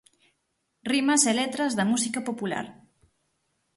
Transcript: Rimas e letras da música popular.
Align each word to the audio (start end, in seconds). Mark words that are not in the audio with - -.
Rimas 0.89 1.23
e 1.31 1.33
letras 1.39 1.71
da 1.77 1.89
música 1.91 2.19
popular. 2.29 2.65